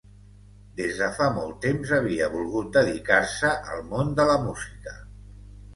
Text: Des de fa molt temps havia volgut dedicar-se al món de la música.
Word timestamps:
Des 0.79 0.95
de 1.01 1.09
fa 1.17 1.27
molt 1.35 1.59
temps 1.65 1.93
havia 1.99 2.31
volgut 2.37 2.73
dedicar-se 2.79 3.53
al 3.75 3.87
món 3.93 4.13
de 4.21 4.29
la 4.33 4.41
música. 4.49 4.99